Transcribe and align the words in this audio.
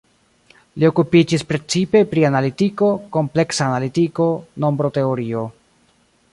Li 0.83 0.87
okupiĝis 0.87 1.43
precipe 1.51 2.01
pri 2.15 2.25
analitiko, 2.31 2.89
kompleksa 3.17 3.67
analitiko, 3.69 4.29
nombroteorio. 4.67 5.49